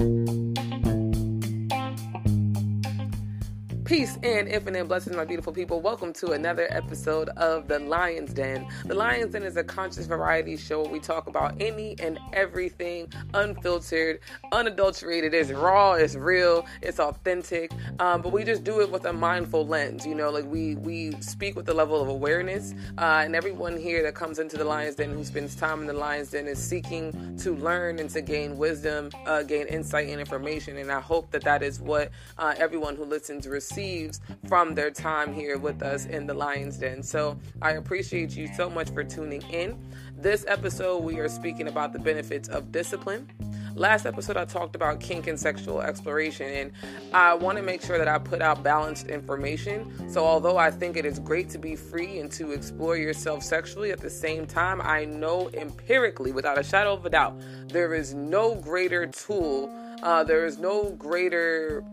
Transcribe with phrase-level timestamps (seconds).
[0.00, 0.49] Música
[3.90, 5.80] Peace and infinite blessings, my beautiful people.
[5.80, 8.68] Welcome to another episode of The Lion's Den.
[8.84, 13.12] The Lion's Den is a conscious variety show where we talk about any and everything
[13.34, 14.20] unfiltered,
[14.52, 15.34] unadulterated.
[15.34, 19.66] It's raw, it's real, it's authentic, um, but we just do it with a mindful
[19.66, 20.06] lens.
[20.06, 24.04] You know, like we we speak with a level of awareness, uh, and everyone here
[24.04, 27.36] that comes into the Lion's Den who spends time in the Lion's Den is seeking
[27.38, 30.76] to learn and to gain wisdom, uh, gain insight and information.
[30.76, 34.90] And I hope that that is what uh, everyone who listens receives receives from their
[34.90, 37.02] time here with us in the Lion's Den.
[37.02, 39.78] So I appreciate you so much for tuning in.
[40.16, 43.30] This episode, we are speaking about the benefits of discipline.
[43.74, 46.72] Last episode, I talked about kink and sexual exploration, and
[47.14, 50.10] I want to make sure that I put out balanced information.
[50.10, 53.92] So, although I think it is great to be free and to explore yourself sexually,
[53.92, 58.12] at the same time, I know empirically, without a shadow of a doubt, there is
[58.12, 59.70] no greater tool,
[60.02, 61.84] uh, there is no greater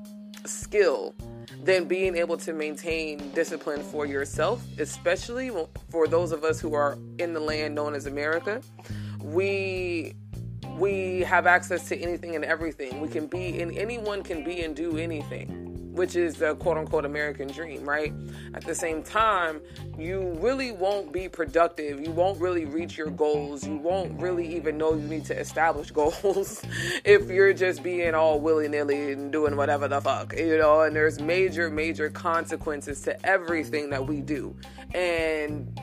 [0.46, 1.16] skill
[1.64, 5.52] than being able to maintain discipline for yourself, especially
[5.90, 8.62] for those of us who are in the land known as America.
[9.22, 10.16] We
[10.78, 13.02] we have access to anything and everything.
[13.02, 15.67] We can be and anyone can be and do anything
[15.98, 18.14] which is the quote unquote American dream, right?
[18.54, 19.60] At the same time,
[19.98, 22.00] you really won't be productive.
[22.00, 23.66] You won't really reach your goals.
[23.66, 26.62] You won't really even know you need to establish goals
[27.04, 30.82] if you're just being all willy nilly and doing whatever the fuck, you know?
[30.82, 34.56] And there's major, major consequences to everything that we do.
[34.94, 35.80] And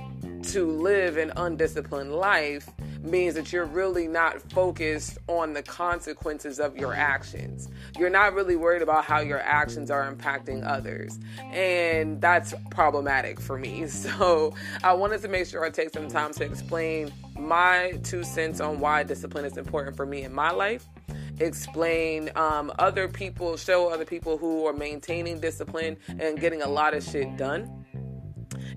[0.49, 2.69] to live an undisciplined life
[3.03, 7.69] means that you're really not focused on the consequences of your actions.
[7.99, 11.19] You're not really worried about how your actions are impacting others.
[11.53, 13.87] And that's problematic for me.
[14.05, 18.61] So I wanted to make sure I take some time to explain my two cents
[18.61, 20.87] on why discipline is important for me in my life
[21.41, 26.95] explain um, other people, show other people who are maintaining discipline and getting a lot
[26.95, 27.84] of shit done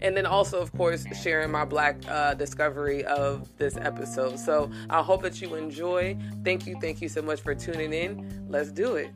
[0.02, 4.40] and then also, of course, sharing my black uh, discovery of this episode.
[4.40, 6.18] So I hope that you enjoy.
[6.44, 8.46] Thank you, thank you so much for tuning in.
[8.50, 9.09] Let's do it.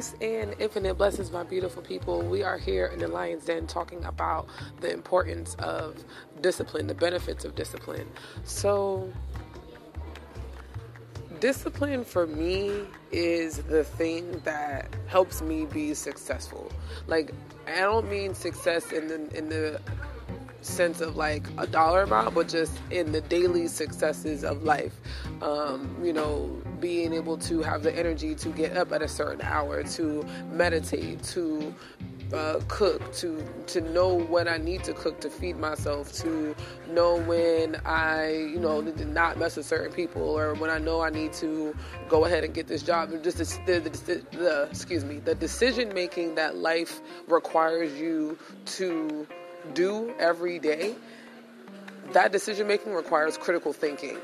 [0.00, 2.22] Peace and infinite blessings, my beautiful people.
[2.22, 4.48] We are here in the Lion's Den talking about
[4.80, 6.02] the importance of
[6.40, 8.08] discipline, the benefits of discipline.
[8.44, 9.12] So,
[11.38, 16.72] discipline for me is the thing that helps me be successful.
[17.06, 17.32] Like,
[17.66, 19.82] I don't mean success in the in the
[20.62, 24.94] sense of like a dollar amount, but just in the daily successes of life.
[25.42, 29.42] Um, you know, being able to have the energy to get up at a certain
[29.42, 31.74] hour, to meditate, to
[32.32, 36.54] uh, cook, to to know what I need to cook to feed myself, to
[36.88, 40.78] know when I you know need to not mess with certain people, or when I
[40.78, 41.74] know I need to
[42.08, 43.10] go ahead and get this job.
[43.22, 49.26] Just the, the, the, the excuse me, the decision making that life requires you to
[49.74, 50.94] do every day,
[52.12, 54.18] that decision making requires critical thinking.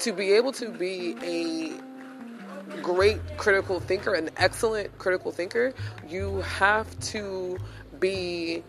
[0.00, 5.72] To be able to be a great critical thinker, an excellent critical thinker,
[6.08, 7.58] you have to
[7.98, 8.62] be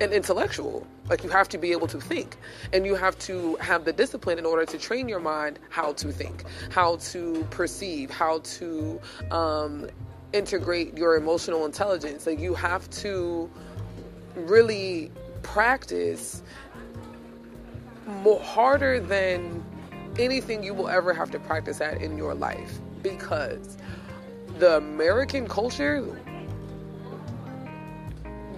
[0.00, 0.86] an intellectual.
[1.08, 2.36] Like you have to be able to think,
[2.72, 6.10] and you have to have the discipline in order to train your mind how to
[6.10, 9.00] think, how to perceive, how to
[9.30, 9.88] um,
[10.32, 12.26] integrate your emotional intelligence.
[12.26, 13.48] Like you have to
[14.36, 15.10] really
[15.42, 16.42] practice
[18.06, 19.64] more harder than
[20.18, 23.76] anything you will ever have to practice at in your life because
[24.58, 26.04] the American culture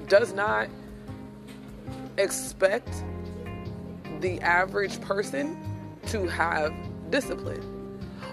[0.06, 0.68] does not
[2.16, 3.04] expect
[4.20, 5.56] the average person
[6.06, 6.72] to have
[7.10, 7.62] discipline.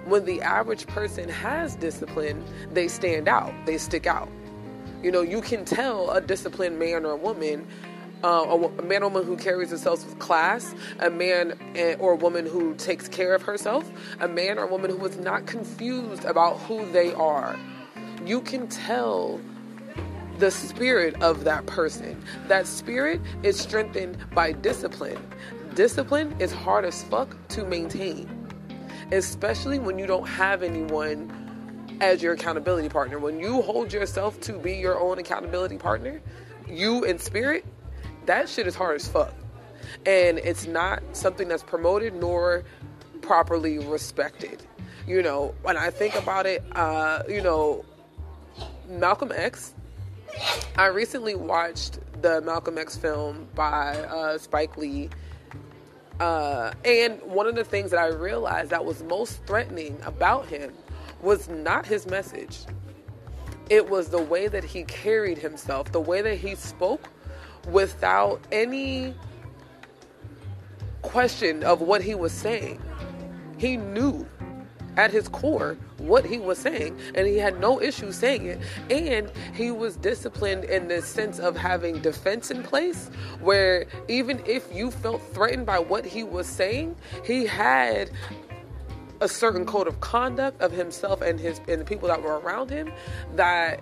[0.06, 4.30] When the average person has discipline, they stand out, they stick out.
[5.06, 7.68] You know, you can tell a disciplined man or a woman
[8.24, 11.54] uh, a, man or woman who carries themselves with class, a man
[12.00, 13.88] or a woman who takes care of herself,
[14.19, 17.56] a man or woman who is not confused about who they are.
[18.25, 19.40] You can tell
[20.40, 22.19] the spirit of that person.
[22.48, 25.22] That spirit is strengthened by discipline.
[25.75, 28.28] Discipline is hard as fuck to maintain,
[29.12, 31.45] especially when you don't have anyone
[32.02, 33.20] as your accountability partner.
[33.20, 36.22] When you hold yourself to be your own accountability partner,
[36.68, 37.66] you in spirit,
[38.26, 39.34] that shit is hard as fuck.
[40.06, 42.64] And it's not something that's promoted nor
[43.22, 44.64] properly respected.
[45.08, 47.86] You know, when I think about it, uh, you know,
[48.90, 49.74] Malcolm X,
[50.78, 55.10] I recently watched the Malcolm X film by uh, Spike Lee.
[56.20, 60.72] Uh, and one of the things that I realized that was most threatening about him
[61.25, 62.60] was not his message.
[63.69, 67.10] It was the way that he carried himself, the way that he spoke
[67.68, 69.16] without any
[71.01, 72.80] question of what he was saying.
[73.57, 74.27] He knew
[74.98, 79.31] at his core what he was saying and he had no issue saying it and
[79.54, 83.10] he was disciplined in the sense of having defense in place
[83.42, 86.95] where even if you felt threatened by what he was saying
[87.25, 88.10] he had
[89.25, 92.69] a certain code of conduct of himself and his and the people that were around
[92.69, 92.92] him
[93.33, 93.81] that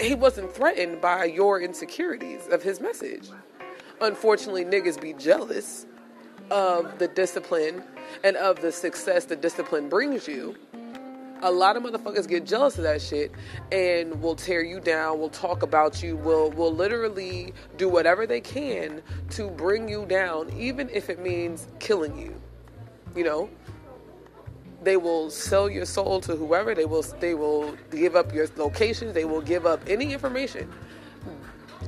[0.00, 3.28] he wasn't threatened by your insecurities of his message.
[4.00, 5.84] Unfortunately, niggas be jealous
[6.52, 7.82] of the discipline
[8.22, 10.54] and of the success the discipline brings you.
[11.42, 13.32] A lot of motherfuckers get jealous of that shit
[13.72, 18.40] and will tear you down, will talk about you, will will literally do whatever they
[18.40, 22.40] can to bring you down, even if it means killing you.
[23.14, 23.50] You know,
[24.82, 26.74] they will sell your soul to whoever.
[26.74, 29.14] They will they will give up your locations.
[29.14, 30.70] They will give up any information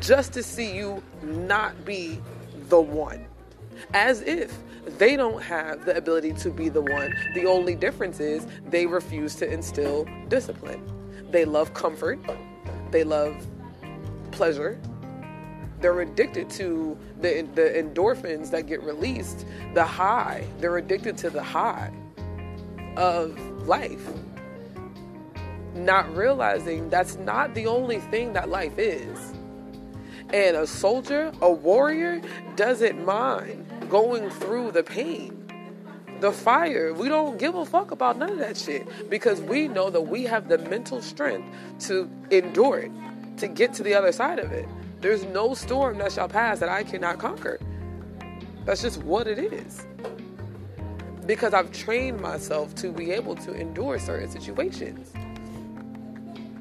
[0.00, 2.21] just to see you not be
[2.69, 3.26] the one.
[3.93, 4.56] As if
[4.99, 7.15] they don't have the ability to be the one.
[7.35, 10.82] The only difference is they refuse to instill discipline.
[11.31, 12.21] They love comfort.
[12.91, 13.47] They love
[14.31, 14.79] pleasure.
[15.85, 19.45] They're addicted to the, the endorphins that get released,
[19.75, 20.47] the high.
[20.59, 21.93] They're addicted to the high
[22.97, 23.39] of
[23.69, 24.09] life.
[25.75, 29.35] Not realizing that's not the only thing that life is.
[30.33, 32.23] And a soldier, a warrior,
[32.57, 35.37] doesn't mind going through the pain,
[36.21, 36.95] the fire.
[36.95, 40.23] We don't give a fuck about none of that shit because we know that we
[40.23, 41.47] have the mental strength
[41.81, 42.93] to endure it,
[43.37, 44.67] to get to the other side of it.
[45.05, 47.61] There's no storm that shall pass that I cannot conquer.
[48.65, 49.87] That's just what it is
[51.27, 55.12] because I've trained myself to be able to endure certain situations.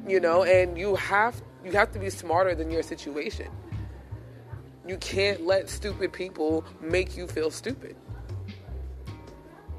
[0.06, 3.48] You know, and you have you have to be smarter than your situation.
[4.86, 7.96] You can't let stupid people make you feel stupid.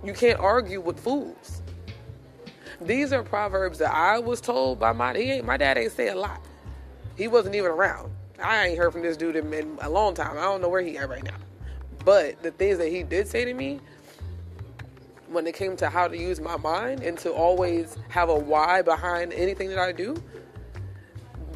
[0.02, 1.60] You can't argue with fools.
[2.80, 6.08] These are proverbs that I was told by my he ain't, my dad ain't say
[6.08, 6.40] a lot.
[7.14, 8.10] He wasn't even around.
[8.42, 10.36] I ain't heard from this dude in, a long time.
[10.36, 11.36] I don't know where he at right now.
[12.04, 13.80] But the things that he did say to me
[15.28, 18.82] when it came to how to use my mind and to always have a why
[18.82, 20.16] behind anything that I do.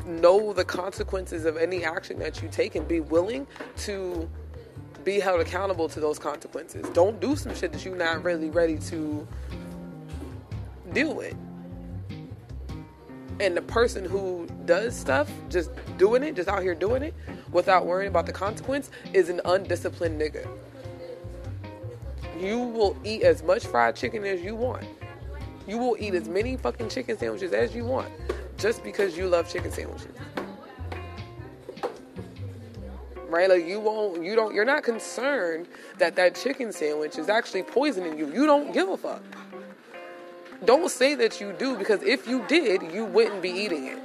[0.07, 3.47] Know the consequences of any action that you take and be willing
[3.79, 4.29] to
[5.05, 6.89] be held accountable to those consequences.
[6.91, 9.27] Don't do some shit that you're not really ready to
[10.93, 11.37] deal with.
[13.41, 17.15] And the person who does stuff, just doing it, just out here doing it,
[17.53, 20.49] without worrying about the consequence, is an undisciplined nigga
[22.41, 24.85] you will eat as much fried chicken as you want.
[25.67, 28.09] You will eat as many fucking chicken sandwiches as you want
[28.57, 30.13] just because you love chicken sandwiches.
[33.29, 33.49] Right?
[33.49, 35.69] Like you won't you don't you're not concerned
[35.99, 38.33] that that chicken sandwich is actually poisoning you.
[38.33, 39.23] You don't give a fuck.
[40.65, 43.99] Don't say that you do because if you did, you wouldn't be eating it.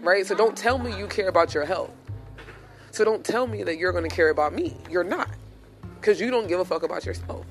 [0.00, 0.26] Right?
[0.26, 1.90] So don't tell me you care about your health.
[2.90, 4.76] So don't tell me that you're going to care about me.
[4.90, 5.28] You're not
[6.00, 7.44] because you don't give a fuck about yourself.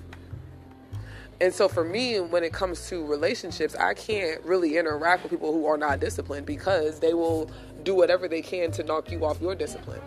[1.39, 5.53] And so for me, when it comes to relationships, I can't really interact with people
[5.53, 7.51] who are not disciplined because they will
[7.83, 10.01] do whatever they can to knock you off your discipline.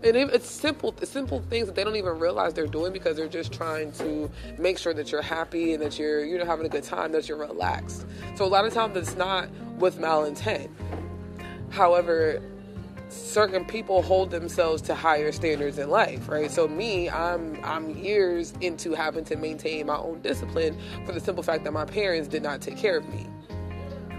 [0.00, 3.52] And it's simple, simple things that they don't even realize they're doing because they're just
[3.52, 6.84] trying to make sure that you're happy and that you're, you know, having a good
[6.84, 8.06] time, that you're relaxed.
[8.36, 10.70] So a lot of times it's not with malintent.
[11.70, 12.40] However,
[13.08, 16.50] certain people hold themselves to higher standards in life, right?
[16.50, 21.42] So me, I'm I'm years into having to maintain my own discipline for the simple
[21.42, 23.26] fact that my parents did not take care of me.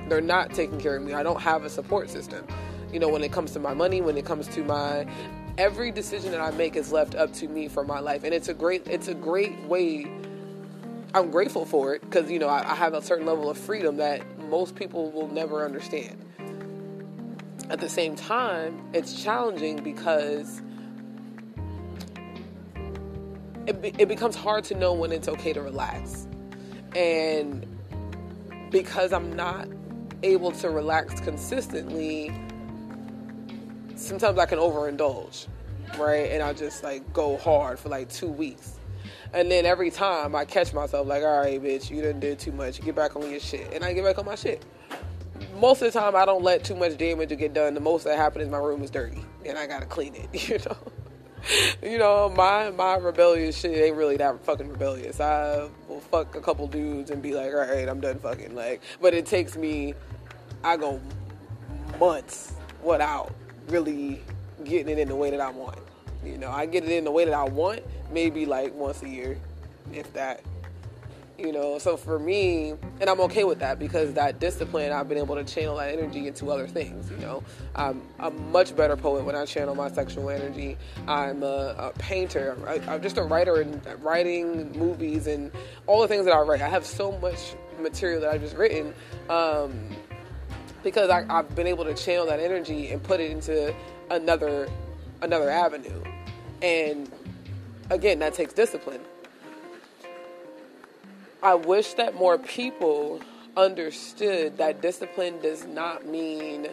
[0.09, 1.13] They're not taking care of me.
[1.13, 2.45] I don't have a support system.
[2.91, 5.05] You know, when it comes to my money, when it comes to my
[5.59, 8.47] every decision that I make is left up to me for my life, and it's
[8.47, 10.09] a great it's a great way.
[11.13, 13.97] I'm grateful for it because you know I, I have a certain level of freedom
[13.97, 16.25] that most people will never understand.
[17.69, 20.61] At the same time, it's challenging because
[23.67, 26.25] it, it becomes hard to know when it's okay to relax.
[26.95, 27.67] And
[28.71, 29.67] because I'm not
[30.23, 32.31] able to relax consistently,
[33.99, 35.47] sometimes I can overindulge,
[35.97, 36.31] right?
[36.31, 38.75] And I just like go hard for like two weeks.
[39.33, 42.51] And then every time I catch myself like, all right, bitch, you done did too
[42.51, 42.81] much.
[42.81, 43.71] Get back on your shit.
[43.73, 44.65] And I get back on my shit.
[45.59, 47.73] Most of the time, I don't let too much damage get done.
[47.73, 50.29] The most that happens is my room is dirty, and I gotta clean it.
[50.49, 50.77] You know
[51.81, 55.19] you know, my my rebellious shit ain't really that fucking rebellious.
[55.19, 58.55] I will fuck a couple dudes and be like, all right, I'm done fucking.
[58.55, 59.93] Like, but it takes me,
[60.63, 60.99] I go
[61.99, 62.53] months
[62.83, 63.33] without
[63.69, 64.21] really
[64.63, 65.79] getting it in the way that I want.
[66.23, 69.09] You know, I get it in the way that I want, maybe like once a
[69.09, 69.37] year,
[69.93, 70.41] if that.
[71.37, 75.17] You know so for me and i'm okay with that because that discipline i've been
[75.17, 77.41] able to channel that energy into other things you know.
[77.75, 80.75] I'm a much better poet when i channel my sexual energy.
[81.07, 82.57] I'm a, a painter.
[82.67, 85.49] I, am just a writer and writing movies and
[85.87, 86.61] all the things that i write.
[86.61, 88.93] I have so much material that i've just written
[89.29, 89.95] um,
[90.83, 93.73] because I, i've been able to channel that energy and put it into
[94.09, 94.69] another
[95.21, 96.03] another avenue
[96.61, 97.11] and
[97.89, 99.01] again that takes discipline
[101.41, 103.21] I wish that more people
[103.55, 106.67] understood that discipline does not mean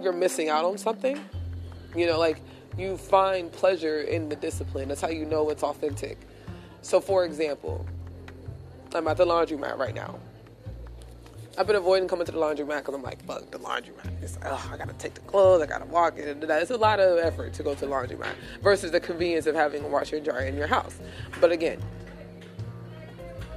[0.00, 1.18] you're missing out on something.
[1.96, 2.40] You know, like
[2.78, 4.88] you find pleasure in the discipline.
[4.88, 6.18] That's how you know it's authentic.
[6.82, 7.84] So, for example,
[8.94, 10.20] I'm at the laundromat right now.
[11.56, 14.22] I've been avoiding coming to the laundromat because I'm like, fuck the laundromat.
[14.22, 16.42] It's like, oh, I gotta take the clothes, I gotta walk it.
[16.42, 19.84] It's a lot of effort to go to the laundromat versus the convenience of having
[19.84, 20.98] a washer and dryer in your house.
[21.40, 21.80] But again,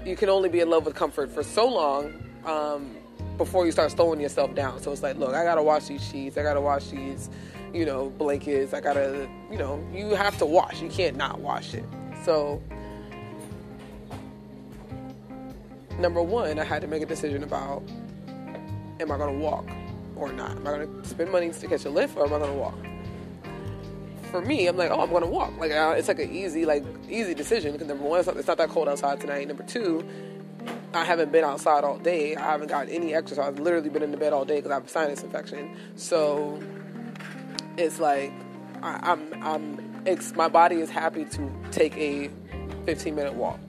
[0.05, 2.13] you can only be in love with comfort for so long
[2.45, 2.95] um,
[3.37, 4.79] before you start slowing yourself down.
[4.79, 7.31] So it's like, look, I gotta wash these sheets, I gotta wash these,
[7.73, 10.81] you know, blankets, I gotta, you know, you have to wash.
[10.81, 11.85] You can't not wash it.
[12.23, 12.61] So,
[15.99, 17.83] number one, I had to make a decision about
[18.99, 19.67] am I gonna walk
[20.15, 20.51] or not?
[20.51, 22.75] Am I gonna spend money to catch a lift or am I gonna walk?
[24.27, 25.57] for me, I'm like, oh, I'm gonna walk.
[25.57, 28.47] Like uh, it's like an easy, like easy decision because number one, it's not, it's
[28.47, 29.47] not that cold outside tonight.
[29.47, 30.07] Number two,
[30.93, 32.35] I haven't been outside all day.
[32.35, 33.47] I haven't got any exercise.
[33.47, 35.75] I've literally been in the bed all day because I have a sinus infection.
[35.95, 36.61] So
[37.77, 38.31] it's like
[38.83, 42.29] I, I'm, I'm it's, my body is happy to take a
[42.85, 43.59] 15 minute walk.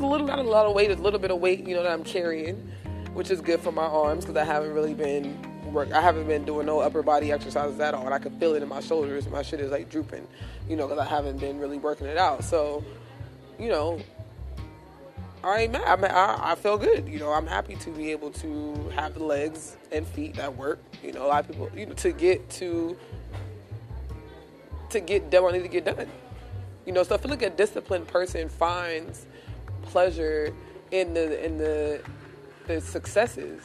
[0.00, 1.92] A little, not a lot of weight, a little bit of weight, you know, that
[1.92, 2.56] I'm carrying,
[3.14, 5.38] which is good for my arms because I haven't really been
[5.72, 5.92] work.
[5.92, 8.62] I haven't been doing no upper body exercises at all, and I can feel it
[8.62, 9.28] in my shoulders.
[9.28, 10.26] My shit is like drooping,
[10.68, 12.44] you know, because I haven't been really working it out.
[12.44, 12.84] So,
[13.58, 14.00] you know,
[15.42, 16.04] I ain't mad.
[16.04, 17.06] I, I feel good.
[17.06, 20.80] You know, I'm happy to be able to have the legs and feet that work.
[21.02, 22.96] You know, a lot of people, you know, to get to
[24.90, 26.08] to get done I need to get done.
[26.86, 29.26] You know, so I feel like a disciplined person finds
[29.84, 30.54] pleasure
[30.90, 32.02] in the in the
[32.66, 33.62] the successes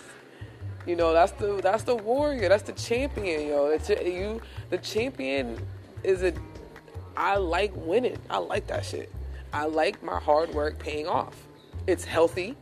[0.89, 2.49] you know, that's the that's the warrior.
[2.49, 3.67] That's the champion, yo.
[3.67, 4.41] It's you.
[4.71, 5.59] The champion
[6.03, 6.33] is a.
[7.15, 8.17] I like winning.
[8.29, 9.11] I like that shit.
[9.53, 11.47] I like my hard work paying off.
[11.85, 12.55] It's healthy.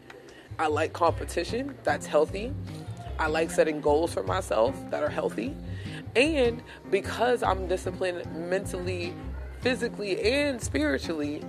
[0.59, 1.77] I like competition.
[1.83, 2.53] That's healthy.
[3.19, 5.55] I like setting goals for myself that are healthy.
[6.15, 9.13] And because I'm disciplined mentally,
[9.61, 11.43] physically, and spiritually,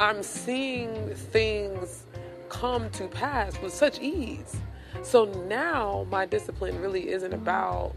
[0.00, 2.04] I'm seeing things
[2.48, 4.56] come to pass with such ease.
[5.02, 7.94] So now my discipline really isn't about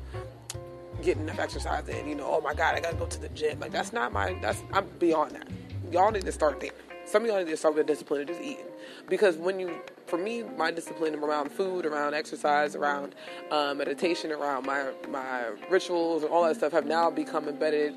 [1.01, 2.07] getting enough exercise in.
[2.07, 3.59] You know, oh my God, I gotta go to the gym.
[3.59, 4.37] Like that's not my.
[4.41, 5.47] That's I'm beyond that.
[5.91, 6.71] Y'all need to start there.
[7.05, 8.65] Some of y'all need to start with discipline of just eating,
[9.07, 13.13] because when you, for me, my discipline around food, around exercise, around
[13.51, 17.93] uh, meditation, around my my rituals and all that stuff have now become embedded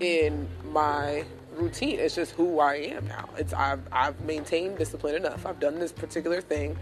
[0.00, 1.24] in my
[1.56, 1.98] routine.
[1.98, 3.28] It's just who I am now.
[3.36, 5.46] It's I've I've maintained discipline enough.
[5.46, 6.76] I've done this particular thing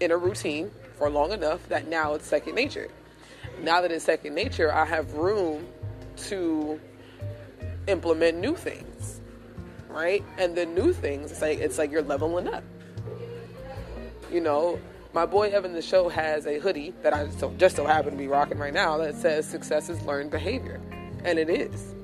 [0.00, 2.88] in a routine for long enough that now it's second nature.
[3.62, 5.66] Now that it's second nature, I have room
[6.28, 6.80] to
[7.86, 9.20] implement new things,
[9.88, 10.24] right?
[10.38, 12.64] And the new things, it's like it's like you're leveling up.
[14.32, 14.80] You know,
[15.12, 18.16] my boy Evan the show has a hoodie that I so just so happen to
[18.16, 20.80] be rocking right now that says "Success is learned behavior,"
[21.24, 21.94] and it is.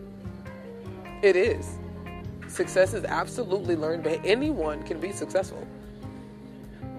[1.23, 1.79] It is.
[2.49, 4.31] Success is absolutely learned behavior.
[4.31, 5.67] Anyone can be successful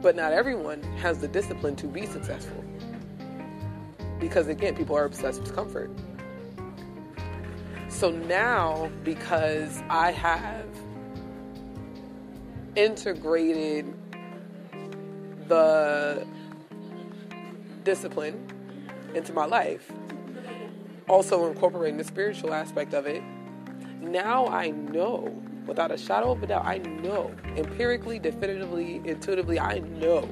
[0.02, 2.64] But not everyone has the discipline to be successful.
[4.20, 5.92] Because again, people are obsessed with comfort.
[7.90, 10.66] So now, because I have
[12.76, 13.94] integrated
[15.48, 16.26] the
[17.84, 18.48] discipline
[19.16, 19.92] into my life,
[21.10, 23.24] also incorporating the spiritual aspect of it,
[24.02, 25.34] now I know,
[25.66, 30.28] without a shadow of a doubt, I know, empirically, definitively, intuitively, I know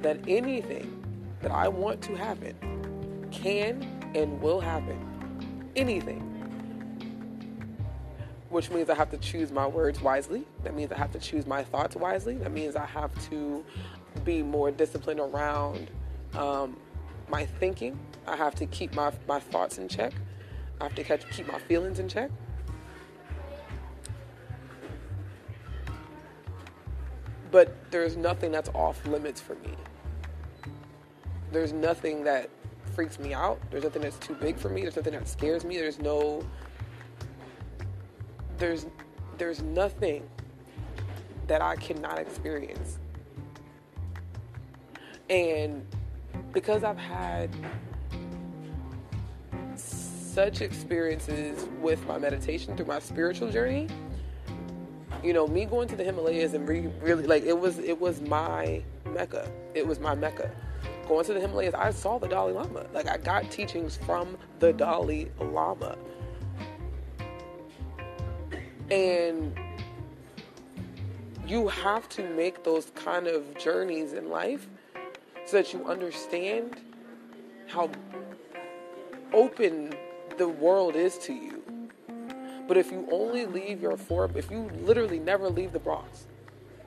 [0.00, 1.02] that anything
[1.40, 3.82] that I want to happen can
[4.14, 5.70] and will happen.
[5.76, 6.20] Anything.
[8.50, 10.46] Which means I have to choose my words wisely.
[10.62, 12.36] That means I have to choose my thoughts wisely.
[12.36, 13.64] That means I have to
[14.24, 15.90] be more disciplined around
[16.34, 16.76] um,
[17.28, 17.98] my thinking.
[18.26, 20.12] I have to keep my, my thoughts in check.
[20.80, 22.30] I have to keep my feelings in check.
[27.54, 29.70] But there's nothing that's off limits for me.
[31.52, 32.50] There's nothing that
[32.96, 33.60] freaks me out.
[33.70, 34.82] There's nothing that's too big for me.
[34.82, 35.76] There's nothing that scares me.
[35.76, 36.44] There's no
[38.58, 38.86] there's
[39.38, 40.28] there's nothing
[41.46, 42.98] that I cannot experience.
[45.30, 45.86] And
[46.52, 47.50] because I've had
[49.76, 53.86] such experiences with my meditation through my spiritual journey,
[55.24, 58.20] you know, me going to the Himalayas and re- really like it was it was
[58.20, 59.50] my mecca.
[59.74, 60.50] It was my mecca.
[61.08, 62.86] Going to the Himalayas, I saw the Dalai Lama.
[62.92, 65.96] Like I got teachings from the Dalai Lama.
[68.90, 69.58] And
[71.46, 74.68] you have to make those kind of journeys in life
[75.46, 76.80] so that you understand
[77.66, 77.90] how
[79.32, 79.94] open
[80.36, 81.53] the world is to you.
[82.66, 86.26] But if you only leave your four, if you literally never leave the Bronx,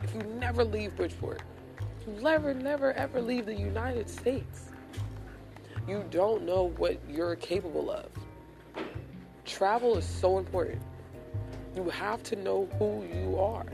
[0.01, 1.41] if you never leave Bridgeport,
[2.05, 4.71] you never, never, ever leave the United States,
[5.87, 8.09] you don't know what you're capable of.
[9.45, 10.81] Travel is so important.
[11.75, 13.65] You have to know who you are.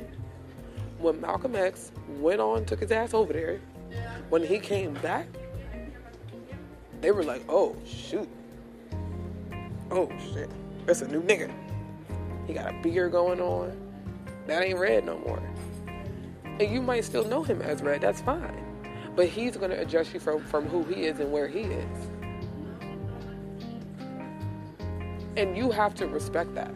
[0.99, 3.59] When Malcolm X went on, took his ass over there,
[4.29, 5.27] when he came back,
[7.01, 8.29] they were like, oh, shoot.
[9.89, 10.49] Oh, shit.
[10.85, 11.51] That's a new nigga.
[12.47, 13.77] He got a beard going on.
[14.47, 15.41] That ain't red no more.
[16.59, 18.63] And you might still know him as red, that's fine.
[19.15, 22.07] But he's going to adjust you from, from who he is and where he is.
[25.35, 26.71] And you have to respect that.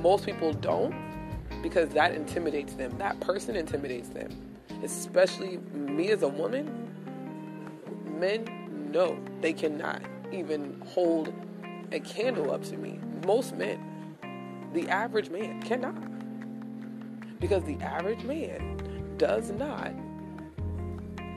[0.00, 0.94] Most people don't
[1.62, 2.96] because that intimidates them.
[2.98, 4.30] That person intimidates them.
[4.82, 6.88] Especially me as a woman.
[8.18, 11.32] Men, no, they cannot even hold
[11.92, 12.98] a candle up to me.
[13.26, 14.16] Most men,
[14.72, 15.96] the average man, cannot.
[17.40, 19.92] Because the average man does not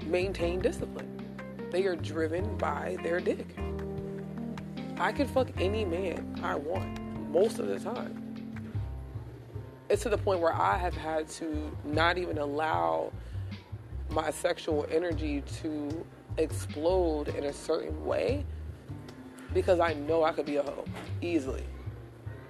[0.06, 1.08] maintain discipline.
[1.72, 3.56] They are driven by their dick.
[4.98, 8.18] I can fuck any man I want most of the time.
[9.90, 13.12] It's to the point where I have had to not even allow
[14.10, 16.06] my sexual energy to
[16.38, 18.46] explode in a certain way
[19.54, 20.86] because I know I could be a hoe
[21.22, 21.64] easily.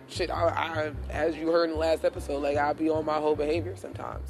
[0.07, 3.17] Shit, I, I as you heard in the last episode, like I be on my
[3.17, 4.29] whole behavior sometimes.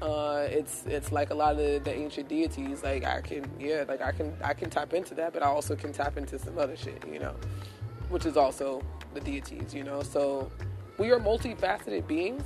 [0.00, 2.82] Uh, it's it's like a lot of the, the ancient deities.
[2.82, 5.74] Like I can, yeah, like I can I can tap into that, but I also
[5.74, 7.34] can tap into some other shit, you know,
[8.08, 8.82] which is also
[9.14, 10.02] the deities, you know.
[10.02, 10.50] So
[10.98, 12.44] we are multifaceted beings,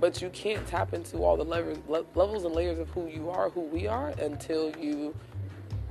[0.00, 3.50] but you can't tap into all the levels, levels and layers of who you are,
[3.50, 5.14] who we are, until you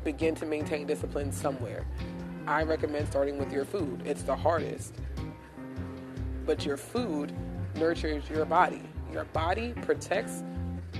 [0.04, 1.86] begin to maintain discipline somewhere.
[2.46, 4.02] I recommend starting with your food.
[4.06, 4.94] It's the hardest.
[6.46, 7.34] But your food
[7.76, 8.82] nurtures your body.
[9.14, 10.44] Your body protects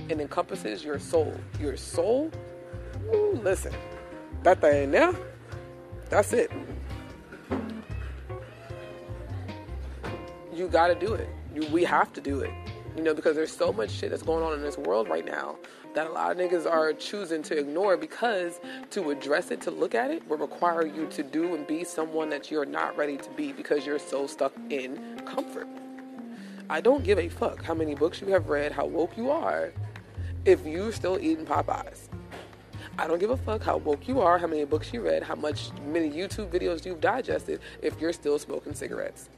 [0.08, 1.34] and encompasses your soul.
[1.60, 2.30] Your soul,
[3.12, 3.74] ooh, listen,
[4.42, 5.14] that thing now,
[6.08, 6.50] that's it.
[10.54, 11.28] You gotta do it.
[11.54, 12.52] You, we have to do it.
[12.96, 15.56] You know, because there's so much shit that's going on in this world right now
[15.94, 19.94] that a lot of niggas are choosing to ignore because to address it, to look
[19.94, 23.30] at it, will require you to do and be someone that you're not ready to
[23.30, 25.66] be because you're so stuck in comfort.
[26.70, 29.72] I don't give a fuck how many books you have read, how woke you are,
[30.44, 32.08] if you're still eating Popeyes.
[32.96, 35.34] I don't give a fuck how woke you are, how many books you read, how
[35.34, 39.28] much many YouTube videos you've digested, if you're still smoking cigarettes.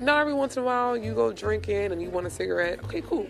[0.00, 2.82] Now, every once in a while, you go drinking and you want a cigarette.
[2.84, 3.26] Okay, cool.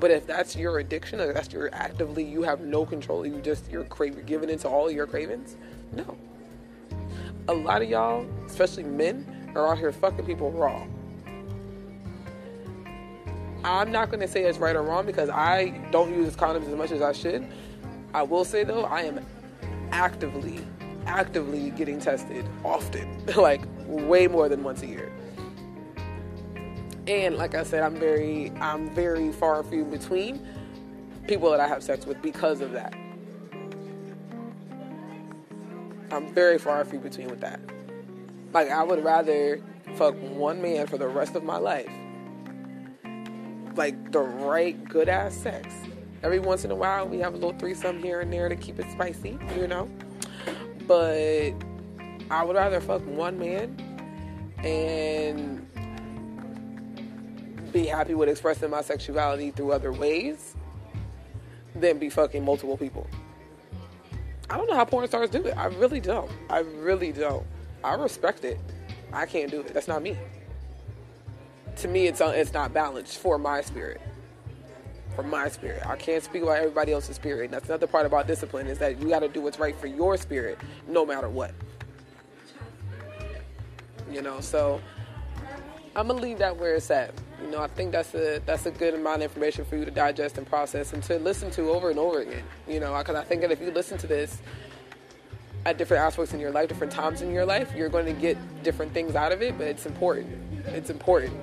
[0.00, 3.24] But if that's your addiction, or that's your actively, you have no control.
[3.24, 5.56] You just you're craving, you're giving into all your cravings.
[5.92, 6.16] No.
[7.46, 10.84] A lot of y'all, especially men, are out here fucking people raw.
[13.64, 16.90] I'm not to say it's right or wrong because I don't use condoms as much
[16.90, 17.46] as I should.
[18.12, 19.24] I will say though, I am
[19.92, 20.60] actively,
[21.06, 25.10] actively getting tested often, like way more than once a year.
[27.06, 30.46] And like I said, I'm very, I'm very far few between
[31.26, 32.94] people that I have sex with because of that.
[36.10, 37.60] I'm very far few between with that.
[38.52, 39.60] Like I would rather
[39.96, 41.90] fuck one man for the rest of my life.
[43.76, 45.74] Like the right good ass sex.
[46.22, 48.78] Every once in a while we have a little threesome here and there to keep
[48.78, 49.90] it spicy, you know.
[50.86, 51.52] But
[52.30, 53.76] I would rather fuck one man
[54.58, 55.03] and
[57.74, 60.54] be happy with expressing my sexuality through other ways
[61.74, 63.06] than be fucking multiple people.
[64.48, 65.56] I don't know how porn stars do it.
[65.56, 66.30] I really don't.
[66.48, 67.44] I really don't.
[67.82, 68.60] I respect it.
[69.12, 69.74] I can't do it.
[69.74, 70.16] That's not me.
[71.76, 74.00] To me, it's uh, it's not balanced for my spirit.
[75.16, 77.46] For my spirit, I can't speak about everybody else's spirit.
[77.46, 79.88] And that's another part about discipline is that you got to do what's right for
[79.88, 81.52] your spirit, no matter what.
[84.10, 84.80] You know, so
[85.96, 87.12] I'm gonna leave that where it's at.
[87.44, 89.90] You know, I think that's a that's a good amount of information for you to
[89.90, 92.42] digest and process and to listen to over and over again.
[92.66, 94.40] You know, because I think that if you listen to this
[95.66, 98.38] at different aspects in your life, different times in your life, you're going to get
[98.62, 99.58] different things out of it.
[99.58, 100.26] But it's important.
[100.68, 101.38] It's important.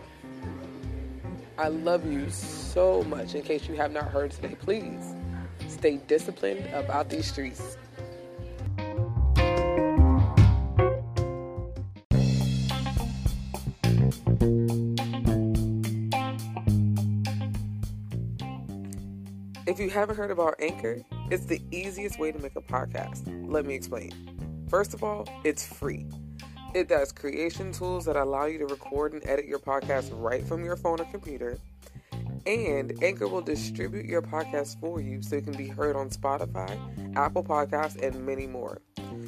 [1.60, 3.36] I love you so much.
[3.36, 5.14] In case you have not heard today, please
[5.68, 7.78] stay disciplined about these streets.
[19.72, 23.24] If you haven't heard about Anchor, it's the easiest way to make a podcast.
[23.50, 24.12] Let me explain.
[24.70, 26.08] First of all, it's free.
[26.76, 30.66] It does creation tools that allow you to record and edit your podcast right from
[30.66, 31.58] your phone or computer.
[32.46, 36.78] And Anchor will distribute your podcast for you so it can be heard on Spotify,
[37.16, 38.82] Apple Podcasts, and many more.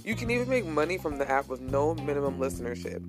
[0.03, 3.01] You can even make money from the app with no minimum listenership.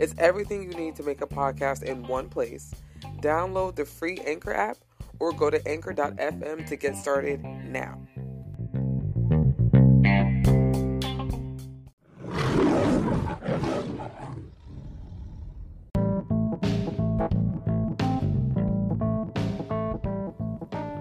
[0.00, 2.74] It's everything you need to make a podcast in one place.
[3.22, 4.76] Download the free Anchor app
[5.20, 7.98] or go to anchor.fm to get started now.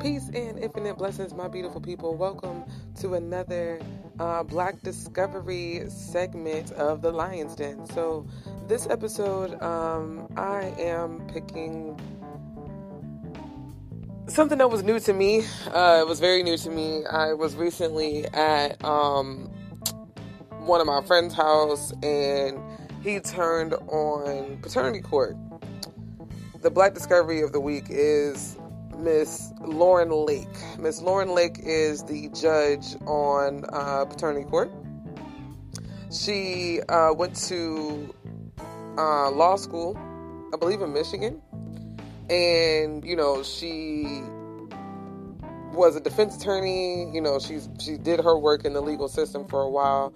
[0.02, 2.16] Peace and infinite blessings, my beautiful people.
[2.16, 2.64] Welcome
[3.00, 3.80] to another
[4.20, 7.86] uh, Black Discovery segment of the Lion's Den.
[7.88, 8.26] So,
[8.68, 12.00] this episode, um, I am picking
[14.30, 15.44] something that was new to me.
[15.74, 17.06] Uh, it was very new to me.
[17.06, 19.50] I was recently at um,
[20.60, 22.60] one of my friend's house, and
[23.02, 25.36] he turned on paternity court.
[26.62, 28.58] The Black Discovery of the week is
[28.98, 30.48] Miss Lauren Lake.
[30.78, 34.72] Miss Lauren Lake is the judge on uh, paternity court.
[36.12, 38.14] She uh, went to
[38.98, 39.98] uh, law school,
[40.54, 41.42] I believe in Michigan
[42.30, 44.22] and you know she
[45.74, 47.10] was a defense attorney.
[47.12, 50.14] You know, she's she did her work in the legal system for a while,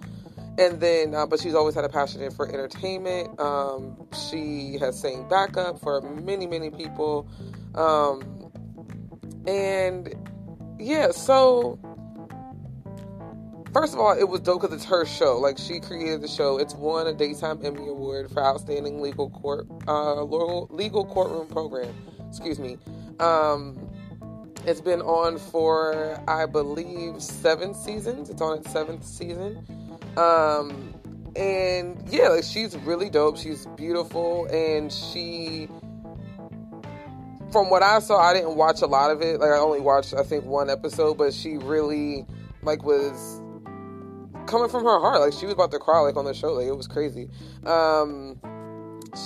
[0.58, 3.38] and then uh, but she's always had a passion for entertainment.
[3.40, 3.96] Um,
[4.30, 7.28] she has sang backup for many many people,
[7.74, 8.52] um,
[9.46, 10.14] and
[10.78, 11.10] yeah.
[11.10, 11.78] So
[13.74, 15.36] first of all, it was dope because it's her show.
[15.38, 16.58] Like she created the show.
[16.58, 21.94] It's won a daytime Emmy award for outstanding legal court uh, legal courtroom program.
[22.28, 22.78] Excuse me.
[23.20, 23.90] Um,
[24.64, 28.30] it's been on for I believe seven seasons.
[28.30, 29.66] It's on its seventh season.
[30.16, 30.94] Um,
[31.36, 33.36] and yeah, like she's really dope.
[33.36, 35.68] She's beautiful, and she.
[37.52, 39.38] From what I saw, I didn't watch a lot of it.
[39.38, 41.18] Like I only watched, I think, one episode.
[41.18, 42.26] But she really,
[42.62, 43.40] like, was
[44.46, 45.20] coming from her heart.
[45.20, 46.52] Like she was about to cry like on the show.
[46.52, 47.28] Like it was crazy.
[47.64, 48.40] Um,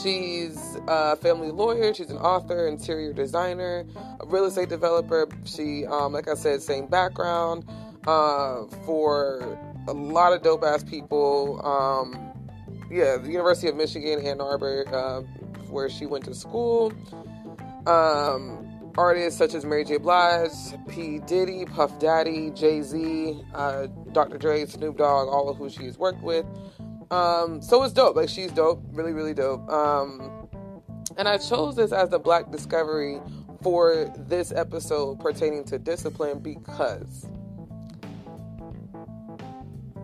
[0.03, 1.95] she's a family lawyer.
[1.95, 3.87] She's an author, interior designer,
[4.21, 5.29] a real estate developer.
[5.45, 7.65] She, um, like I said, same background
[8.07, 11.65] uh, for a lot of dope ass people.
[11.65, 12.25] Um,
[12.91, 15.21] yeah, the University of Michigan, Ann Arbor, uh,
[15.71, 16.93] where she went to school.
[17.87, 18.68] Um,
[18.99, 19.97] artists such as Mary J.
[19.97, 20.51] Blige,
[20.89, 21.21] P.
[21.21, 24.39] Diddy, Puff Daddy, Jay Z, uh, Dr.
[24.39, 26.45] Dre, Snoop Dogg, all of who she's worked with.
[27.13, 28.17] Um, so it's dope.
[28.17, 29.71] Like she's dope, really, really dope.
[29.71, 30.49] Um,
[31.17, 33.21] and I chose this as the Black Discovery
[33.63, 37.27] for this episode pertaining to discipline because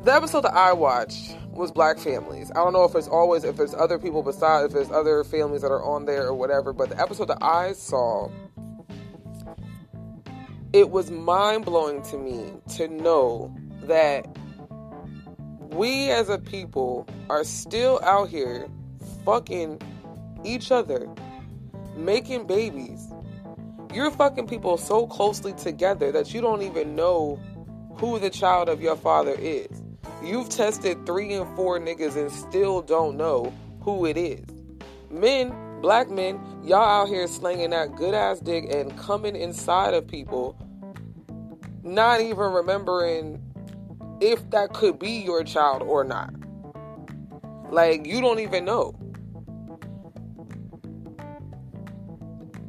[0.05, 2.51] the episode that I watched was Black Families.
[2.53, 5.63] I don't know if it's always if there's other people besides if there's other families
[5.63, 8.29] that are on there or whatever, but the episode that I saw
[10.75, 14.27] it was mind blowing to me to know that
[15.61, 18.67] we as a people are still out here
[19.25, 19.81] fucking
[20.43, 21.09] each other,
[21.97, 23.07] making babies.
[23.95, 27.39] You're fucking people so closely together that you don't even know
[27.95, 29.81] who the child of your father is.
[30.25, 34.45] You've tested three and four niggas and still don't know who it is.
[35.09, 40.09] Men, black men, y'all out here slinging that good ass dick and coming inside of
[40.09, 40.59] people,
[41.85, 43.41] not even remembering
[44.21, 46.33] if that could be your child or not.
[47.71, 48.95] Like, you don't even know.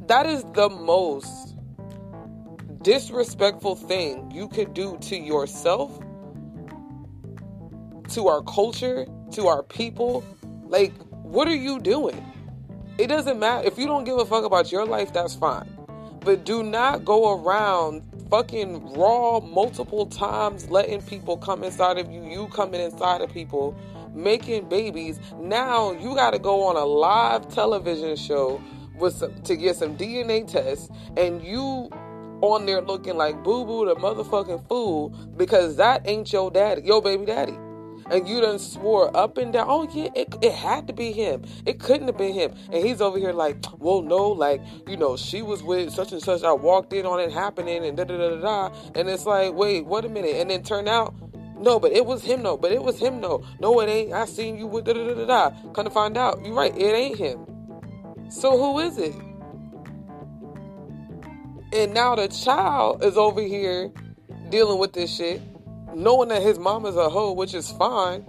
[0.06, 1.56] That is the most
[2.82, 5.98] disrespectful thing you could do to yourself,
[8.10, 10.22] to our culture, to our people.
[10.64, 12.24] Like, what are you doing?
[12.98, 13.66] It doesn't matter.
[13.66, 15.68] If you don't give a fuck about your life, that's fine.
[16.20, 22.24] But do not go around fucking raw multiple times letting people come inside of you,
[22.24, 23.76] you coming inside of people,
[24.14, 25.20] making babies.
[25.38, 28.60] Now you got to go on a live television show
[28.98, 31.90] with some, to get some DNA tests, and you
[32.42, 37.00] on there looking like boo boo the motherfucking fool because that ain't your daddy, your
[37.00, 37.56] baby daddy.
[38.10, 41.44] And you done swore up and down, oh yeah, it, it had to be him.
[41.64, 42.54] It couldn't have been him.
[42.72, 46.22] And he's over here like, well, no, like, you know, she was with such and
[46.22, 46.44] such.
[46.44, 48.76] I walked in on it happening and da da da da.
[48.94, 50.36] And it's like, wait, what a minute.
[50.36, 51.14] And then turn out,
[51.58, 53.42] no, but it was him, no, but it was him, no.
[53.60, 54.12] No, it ain't.
[54.12, 55.72] I seen you with da da da da da.
[55.72, 57.46] Come to find out, you're right, it ain't him.
[58.28, 59.14] So who is it?
[61.72, 63.90] And now the child is over here
[64.50, 65.42] dealing with this shit,
[65.96, 68.24] knowing that his mom is a hoe, which is fine.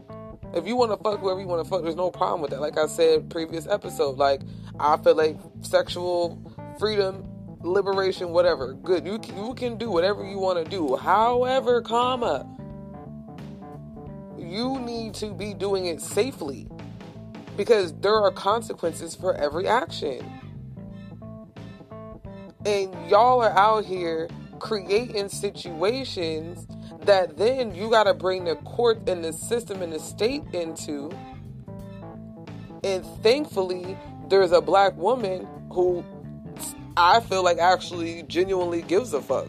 [0.54, 2.62] If you want to fuck whoever you want to fuck, there's no problem with that.
[2.62, 4.42] Like I said previous episode, like
[4.80, 6.42] I feel like sexual
[6.80, 7.28] freedom,
[7.62, 9.06] liberation, whatever, good.
[9.06, 10.96] You you can do whatever you want to do.
[10.96, 12.48] However, comma,
[14.38, 16.70] you need to be doing it safely
[17.58, 20.26] because there are consequences for every action.
[22.66, 26.66] And y'all are out here creating situations
[27.08, 31.12] that then you got to bring the court and the system and the state into.
[32.84, 33.98] And thankfully,
[34.30, 36.06] there's a black woman who
[36.96, 39.48] I feel like actually genuinely gives a fuck.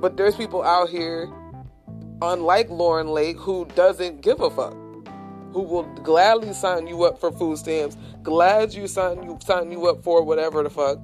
[0.00, 1.32] But there's people out here,
[2.20, 4.76] unlike Lauren Lake, who doesn't give a fuck
[5.52, 9.86] who will gladly sign you up for food stamps, glad you sign you sign you
[9.86, 10.98] up for whatever the fuck.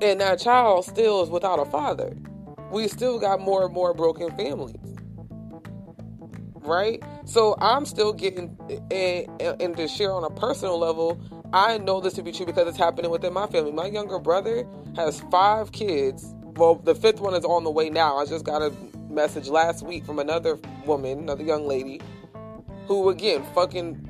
[0.00, 2.16] And that child still is without a father.
[2.70, 4.76] We still got more and more broken families.
[6.54, 7.02] Right?
[7.24, 8.56] So I'm still getting
[8.90, 11.20] and, and to share on a personal level,
[11.52, 13.72] I know this to be true because it's happening within my family.
[13.72, 16.34] My younger brother has five kids.
[16.56, 18.16] Well, the fifth one is on the way now.
[18.16, 18.72] I just got a
[19.08, 22.00] message last week from another woman, another young lady,
[22.86, 24.08] who again fucking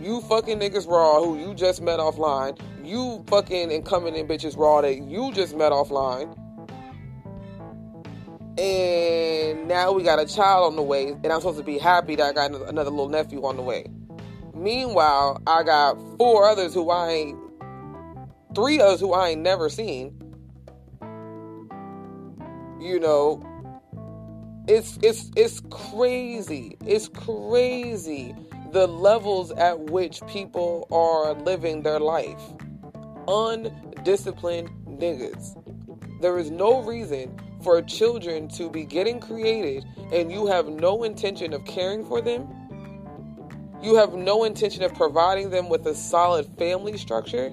[0.00, 2.58] you fucking niggas raw who you just met offline.
[2.82, 6.34] You fucking and coming in bitches raw that you just met offline.
[8.58, 12.16] And now we got a child on the way, and I'm supposed to be happy
[12.16, 13.86] that I got another little nephew on the way.
[14.54, 17.38] Meanwhile, I got four others who I ain't,
[18.54, 20.16] three others who I ain't never seen.
[22.80, 23.42] You know,
[24.66, 26.76] it's it's it's crazy.
[26.84, 28.34] It's crazy
[28.72, 32.40] the levels at which people are living their life.
[33.26, 35.56] Undisciplined niggas.
[36.20, 41.52] There is no reason for children to be getting created and you have no intention
[41.52, 42.48] of caring for them.
[43.82, 47.50] You have no intention of providing them with a solid family structure.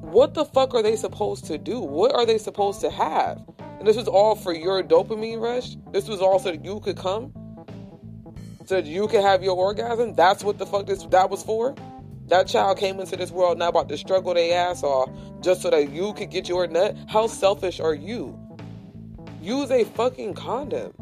[0.00, 1.80] What the fuck are they supposed to do?
[1.80, 3.42] What are they supposed to have?
[3.78, 5.76] And this was all for your dopamine rush.
[5.92, 7.32] This was all so that you could come,
[8.64, 10.14] so that you could have your orgasm.
[10.14, 11.74] That's what the fuck this that was for.
[12.28, 15.10] That child came into this world now about to struggle their ass off
[15.42, 16.96] just so that you could get your nut.
[17.06, 18.38] How selfish are you?
[19.42, 20.94] Use a fucking condom.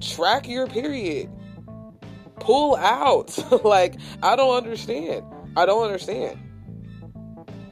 [0.00, 1.28] Track your period.
[2.38, 3.36] Pull out.
[3.64, 5.24] like, I don't understand.
[5.56, 6.38] I don't understand.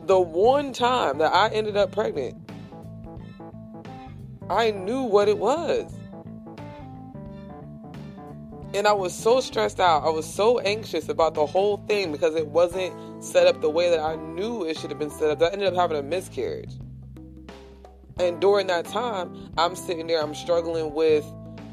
[0.06, 2.36] The one time that I ended up pregnant,
[4.48, 5.99] I knew what it was.
[8.72, 10.04] And I was so stressed out.
[10.04, 13.90] I was so anxious about the whole thing because it wasn't set up the way
[13.90, 15.42] that I knew it should have been set up.
[15.42, 16.74] I ended up having a miscarriage.
[18.18, 21.24] And during that time, I'm sitting there, I'm struggling with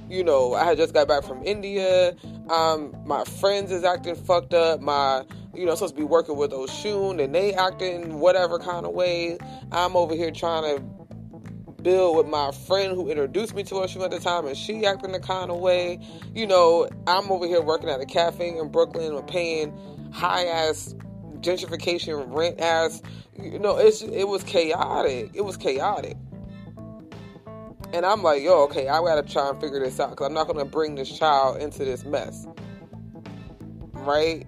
[0.09, 2.15] you know, I had just got back from India.
[2.49, 4.81] Um, my friends is acting fucked up.
[4.81, 8.93] My, you know, supposed to be working with Oshun and they acting whatever kind of
[8.93, 9.37] way.
[9.71, 10.83] I'm over here trying to
[11.81, 15.11] build with my friend who introduced me to Oshun at the time and she acting
[15.11, 15.99] the kind of way.
[16.33, 19.77] You know, I'm over here working at a cafe in Brooklyn and paying
[20.11, 20.95] high ass
[21.39, 23.01] gentrification rent ass.
[23.41, 25.31] You know, it's it was chaotic.
[25.33, 26.17] It was chaotic.
[27.93, 30.47] And I'm like, yo, okay, I gotta try and figure this out because I'm not
[30.47, 32.47] gonna bring this child into this mess.
[33.93, 34.45] Right?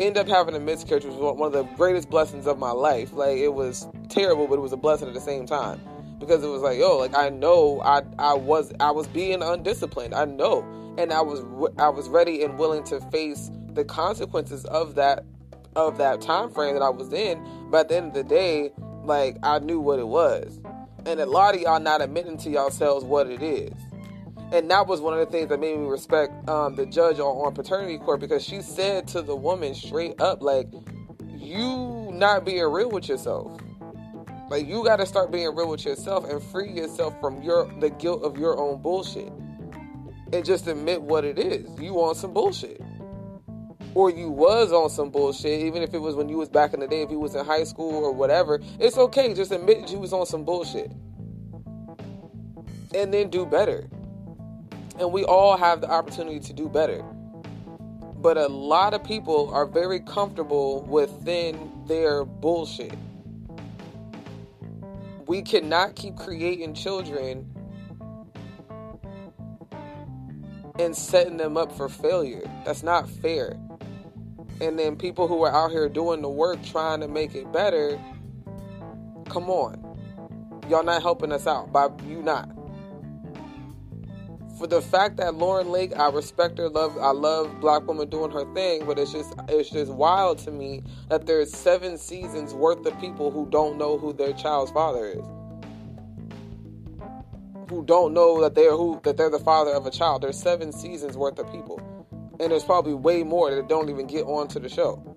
[0.00, 3.12] End up having a miscarriage was one of the greatest blessings of my life.
[3.12, 5.80] Like it was terrible, but it was a blessing at the same time
[6.18, 10.14] because it was like, yo, like I know I I was I was being undisciplined.
[10.14, 10.64] I know,
[10.98, 11.44] and I was
[11.78, 15.24] I was ready and willing to face the consequences of that
[15.76, 17.44] of that time frame that I was in.
[17.70, 18.72] But at the end of the day,
[19.04, 20.60] like I knew what it was.
[21.06, 23.72] And a lot of y'all not admitting to yourselves what it is.
[24.52, 27.46] And that was one of the things that made me respect um, the judge on,
[27.46, 30.68] on paternity court because she said to the woman straight up, like,
[31.36, 33.60] you not being real with yourself.
[34.48, 37.90] Like you got to start being real with yourself and free yourself from your the
[37.90, 39.32] guilt of your own bullshit,
[40.32, 41.68] and just admit what it is.
[41.80, 42.80] You want some bullshit
[43.94, 46.80] or you was on some bullshit, even if it was when you was back in
[46.80, 49.32] the day, if you was in high school or whatever, it's okay.
[49.34, 50.92] Just admit you was on some bullshit.
[52.94, 53.88] And then do better.
[54.98, 57.02] And we all have the opportunity to do better.
[58.16, 62.94] But a lot of people are very comfortable within their bullshit.
[65.26, 67.50] We cannot keep creating children
[70.78, 72.42] and setting them up for failure.
[72.64, 73.56] That's not fair.
[74.60, 77.98] And then people who are out here doing the work trying to make it better
[79.28, 79.80] come on.
[80.68, 82.48] Y'all not helping us out by you not
[84.58, 88.30] for the fact that Lauren Lake, I respect her, love, I love black woman doing
[88.30, 92.84] her thing, but it's just, it's just wild to me that there's seven seasons worth
[92.86, 95.24] of people who don't know who their child's father is,
[97.68, 100.22] who don't know that they're who, that they're the father of a child.
[100.22, 101.80] There's seven seasons worth of people
[102.40, 105.14] and there's probably way more that don't even get onto the show.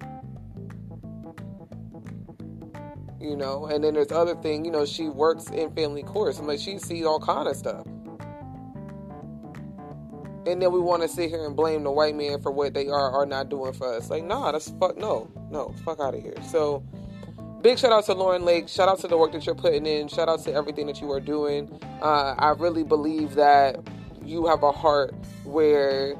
[3.19, 4.63] You know, and then there's other thing.
[4.63, 6.39] You know, she works in family courts.
[6.39, 7.85] I mean, she sees all kind of stuff.
[10.47, 12.87] And then we want to sit here and blame the white man for what they
[12.87, 14.09] are are not doing for us.
[14.09, 16.35] Like, nah, that's fuck no, no, fuck out of here.
[16.49, 16.83] So,
[17.61, 18.69] big shout out to Lauren Lake.
[18.69, 20.07] Shout out to the work that you're putting in.
[20.07, 21.77] Shout out to everything that you are doing.
[22.01, 23.77] Uh, I really believe that
[24.23, 26.15] you have a heart where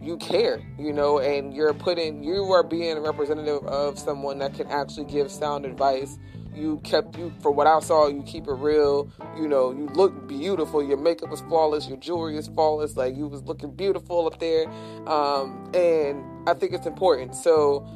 [0.00, 4.54] you care, you know, and you're putting, you are being a representative of someone that
[4.54, 6.18] can actually give sound advice.
[6.54, 8.08] You kept you for what I saw.
[8.08, 9.10] You keep it real.
[9.36, 10.82] You know, you look beautiful.
[10.82, 11.88] Your makeup was flawless.
[11.88, 12.96] Your jewelry is flawless.
[12.96, 14.68] Like you was looking beautiful up there,
[15.08, 17.34] um, and I think it's important.
[17.34, 17.86] So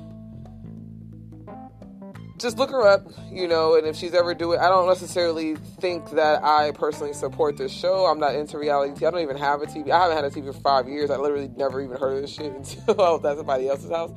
[2.38, 6.10] just look her up, you know, and if she's ever doing, I don't necessarily think
[6.10, 8.06] that I personally support this show.
[8.06, 8.92] I'm not into reality.
[8.92, 9.08] TV.
[9.08, 9.90] I don't even have a TV.
[9.90, 11.10] I haven't had a TV for five years.
[11.10, 14.12] I literally never even heard of this shit until I was at somebody else's house.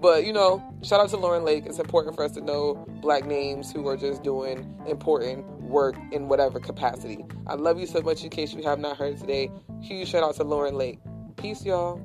[0.00, 1.64] But you know, shout out to Lauren Lake.
[1.66, 6.28] It's important for us to know black names who are just doing important work in
[6.28, 7.24] whatever capacity.
[7.46, 8.22] I love you so much.
[8.22, 11.00] In case you have not heard today, huge shout out to Lauren Lake.
[11.36, 12.00] Peace, y'all.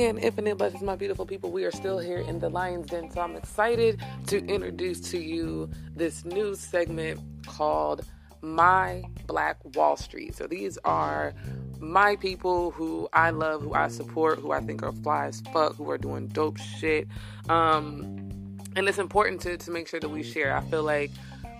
[0.00, 1.50] And infinite blessings, my beautiful people.
[1.50, 5.70] We are still here in the Lion's Den, so I'm excited to introduce to you
[5.94, 8.04] this new segment called
[8.40, 10.34] My Black Wall Street.
[10.34, 11.34] So these are
[11.78, 15.76] my people who I love, who I support, who I think are fly as fuck,
[15.76, 17.06] who are doing dope shit.
[17.48, 20.56] Um, and it's important to, to make sure that we share.
[20.56, 21.10] I feel like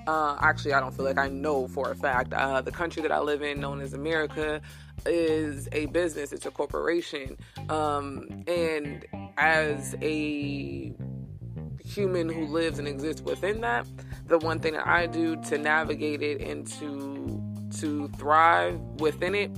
[0.07, 2.33] uh, actually, I don't feel like I know for a fact.
[2.33, 4.61] Uh, the country that I live in, known as America,
[5.07, 7.37] is a business, it's a corporation.
[7.69, 9.05] Um, and
[9.37, 10.95] as a
[11.85, 13.87] human who lives and exists within that,
[14.27, 17.43] the one thing that I do to navigate it and to
[17.81, 19.51] to thrive within it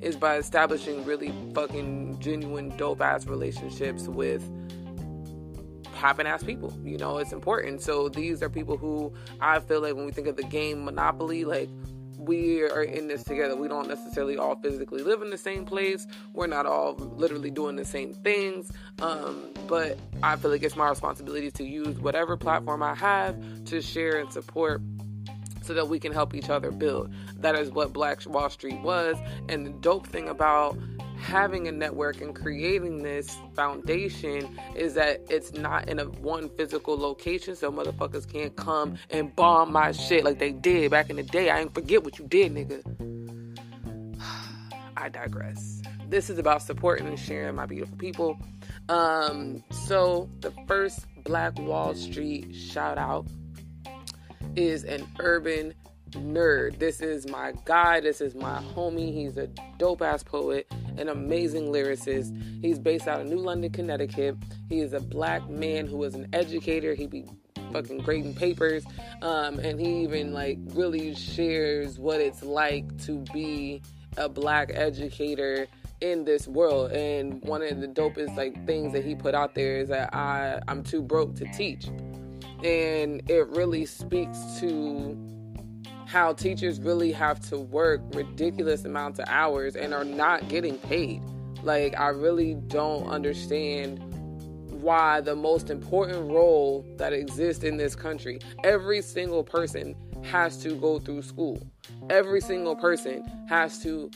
[0.00, 4.48] is by establishing really fucking genuine dope ass relationships with
[6.04, 6.70] popping ass people.
[6.84, 7.80] You know, it's important.
[7.80, 11.46] So these are people who I feel like when we think of the game Monopoly,
[11.46, 11.70] like
[12.18, 13.56] we are in this together.
[13.56, 16.06] We don't necessarily all physically live in the same place.
[16.34, 18.70] We're not all literally doing the same things.
[19.00, 23.80] Um, but I feel like it's my responsibility to use whatever platform I have to
[23.80, 24.82] share and support
[25.62, 27.14] so that we can help each other build.
[27.38, 29.16] That is what Black Wall Street was.
[29.48, 30.76] And the dope thing about
[31.24, 36.98] having a network and creating this foundation is that it's not in a one physical
[36.98, 41.22] location so motherfuckers can't come and bomb my shit like they did back in the
[41.22, 41.48] day.
[41.48, 42.82] I ain't forget what you did, nigga.
[44.96, 45.80] I digress.
[46.08, 48.38] This is about supporting and sharing my beautiful people.
[48.90, 53.26] Um, so the first Black Wall Street shout out
[54.56, 55.72] is an urban
[56.14, 56.78] nerd.
[56.78, 58.00] This is my guy.
[58.00, 59.12] This is my homie.
[59.12, 59.48] He's a
[59.78, 62.36] dope ass poet, an amazing lyricist.
[62.62, 64.36] He's based out of New London, Connecticut.
[64.68, 66.94] He is a black man who is an educator.
[66.94, 67.24] He be
[67.72, 68.84] fucking grading papers,
[69.22, 73.82] um, and he even like really shares what it's like to be
[74.16, 75.66] a black educator
[76.00, 76.92] in this world.
[76.92, 80.60] And one of the dopest like things that he put out there is that I
[80.68, 81.86] I'm too broke to teach,
[82.62, 85.16] and it really speaks to
[86.14, 91.20] how teachers really have to work ridiculous amounts of hours and are not getting paid.
[91.64, 93.98] Like, I really don't understand
[94.70, 100.76] why the most important role that exists in this country, every single person has to
[100.76, 101.60] go through school.
[102.08, 104.08] Every single person has to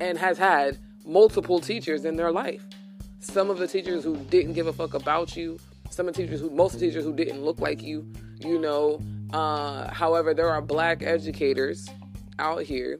[0.00, 2.64] and has had multiple teachers in their life.
[3.20, 5.60] Some of the teachers who didn't give a fuck about you,
[5.90, 8.04] some of the teachers who most teachers who didn't look like you,
[8.40, 9.00] you know,
[9.32, 11.88] uh, however, there are black educators
[12.38, 12.98] out here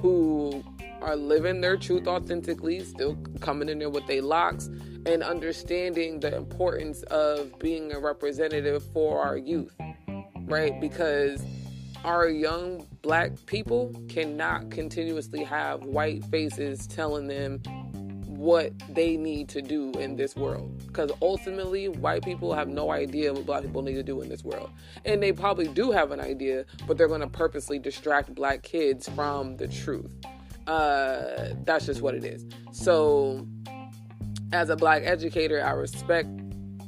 [0.00, 0.64] who
[1.00, 4.66] are living their truth authentically, still coming in there with their locks
[5.06, 9.74] and understanding the importance of being a representative for our youth,
[10.46, 10.80] right?
[10.80, 11.44] Because
[12.04, 17.60] our young black people cannot continuously have white faces telling them
[18.36, 20.78] what they need to do in this world.
[20.86, 24.44] Because ultimately, white people have no idea what black people need to do in this
[24.44, 24.70] world.
[25.04, 29.08] And they probably do have an idea, but they're going to purposely distract black kids
[29.08, 30.10] from the truth.
[30.66, 32.44] Uh, that's just what it is.
[32.72, 33.46] So,
[34.52, 36.28] as a black educator, I respect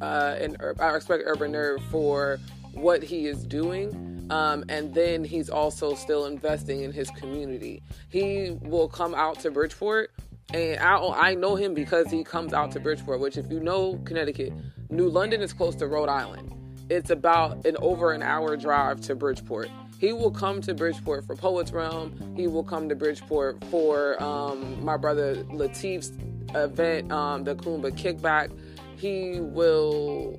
[0.01, 2.38] uh, and I respect Urban Nerd for
[2.72, 4.26] what he is doing.
[4.30, 7.82] Um, and then he's also still investing in his community.
[8.11, 10.12] He will come out to Bridgeport
[10.53, 14.01] and I I know him because he comes out to Bridgeport, which if you know
[14.05, 14.53] Connecticut,
[14.90, 16.55] New London is close to Rhode Island.
[16.88, 19.68] It's about an over an hour drive to Bridgeport.
[19.99, 22.34] He will come to Bridgeport for Poets Realm.
[22.36, 26.12] He will come to Bridgeport for um, my brother Latif's
[26.55, 28.51] event, um, the Kumba Kickback.
[28.96, 30.38] He will,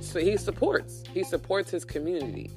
[0.00, 1.02] so he supports.
[1.12, 2.50] He supports his community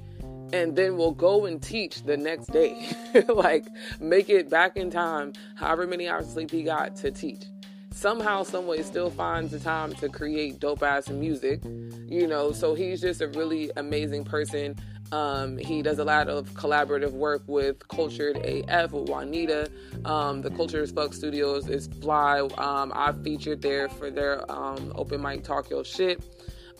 [0.53, 2.89] and then we'll go and teach the next day.
[3.27, 3.67] like,
[3.99, 7.43] make it back in time, however many hours of sleep he got to teach.
[7.91, 11.63] Somehow, someway, still finds the time to create dope ass music,
[12.07, 12.51] you know.
[12.51, 14.75] So he's just a really amazing person.
[15.11, 19.71] Um, he does a lot of collaborative work with Cultured AF with Juanita.
[20.05, 22.41] Um, the Culture as Fuck Studios is fly.
[22.57, 26.23] Um, I featured there for their um, open mic talk your shit.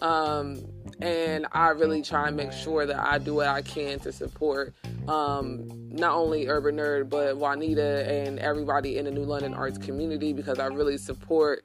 [0.01, 0.63] Um,
[0.99, 4.73] and I really try and make sure that I do what I can to support
[5.07, 10.33] um, not only Urban Nerd but Juanita and everybody in the New London arts community
[10.33, 11.63] because I really support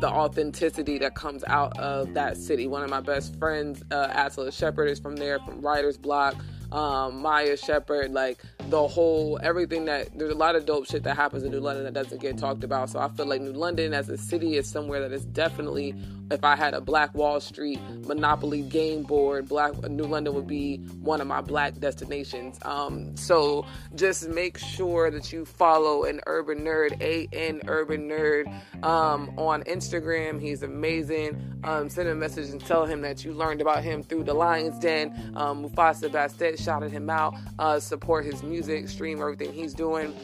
[0.00, 2.66] the authenticity that comes out of that city.
[2.66, 6.34] One of my best friends, uh, Atlas Shepard, is from there, from Writer's Block.
[6.72, 11.14] Um, Maya Shepard, like the whole everything that there's a lot of dope shit that
[11.14, 12.90] happens in New London that doesn't get talked about.
[12.90, 15.94] So I feel like New London as a city is somewhere that is definitely
[16.30, 20.78] if I had a Black Wall Street Monopoly game board, Black New London would be
[21.00, 22.58] one of my black destinations.
[22.62, 28.46] Um, so just make sure that you follow an Urban Nerd, A N Urban Nerd,
[28.82, 30.40] um, on Instagram.
[30.40, 31.60] He's amazing.
[31.64, 34.34] Um, send him a message and tell him that you learned about him through the
[34.34, 35.32] Lions Den.
[35.34, 37.34] Um, Mufasa Bastet shouted him out.
[37.58, 40.14] Uh, support his music, stream everything he's doing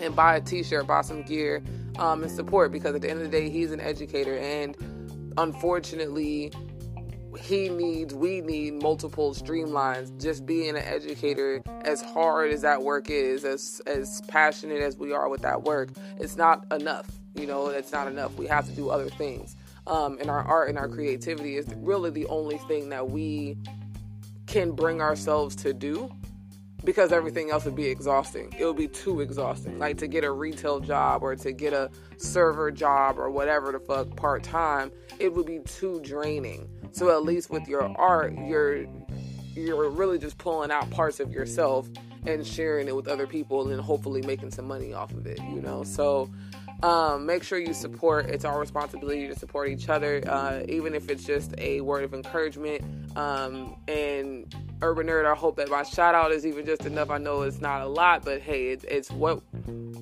[0.00, 1.62] and buy a t-shirt, buy some gear,
[1.98, 4.76] um, and support because at the end of the day, he's an educator and
[5.38, 6.52] unfortunately
[7.38, 10.20] he needs we need multiple streamlines.
[10.20, 15.12] Just being an educator as hard as that work is as as passionate as we
[15.12, 17.06] are with that work it's not enough.
[17.34, 18.34] You know it's not enough.
[18.36, 19.56] We have to do other things.
[19.86, 23.56] Um, and our art and our creativity is really the only thing that we
[24.46, 26.10] can bring ourselves to do
[26.84, 27.18] because mm-hmm.
[27.18, 28.54] everything else would be exhausting.
[28.58, 29.78] It would be too exhausting.
[29.78, 33.80] Like to get a retail job or to get a server job or whatever the
[33.80, 36.68] fuck part time, it would be too draining.
[36.92, 38.86] So at least with your art, you're
[39.54, 41.88] you're really just pulling out parts of yourself
[42.26, 45.60] and sharing it with other people and hopefully making some money off of it, you
[45.60, 45.82] know.
[45.82, 46.30] So
[46.82, 48.26] um, make sure you support.
[48.26, 52.14] It's our responsibility to support each other, uh, even if it's just a word of
[52.14, 52.82] encouragement.
[53.16, 57.10] Um, and Urban Nerd, I hope that my shout out is even just enough.
[57.10, 59.42] I know it's not a lot, but hey, it, it's what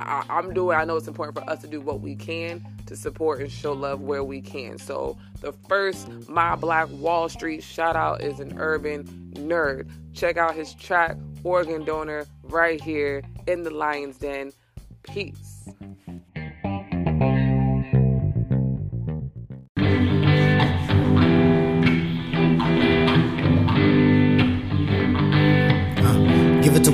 [0.00, 0.76] I, I'm doing.
[0.76, 3.72] I know it's important for us to do what we can to support and show
[3.72, 4.78] love where we can.
[4.78, 9.04] So the first My Black Wall Street shout out is an Urban
[9.34, 9.90] Nerd.
[10.14, 14.52] Check out his track Organ Donor right here in the Lion's Den.
[15.02, 15.68] Peace.